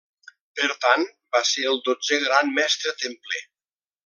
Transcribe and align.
Per 0.59 0.69
tant, 0.85 1.05
va 1.37 1.41
ser 1.49 1.67
el 1.73 1.79
dotzè 1.89 2.21
Gran 2.27 2.53
Mestre 2.59 2.97
Templer. 3.05 3.45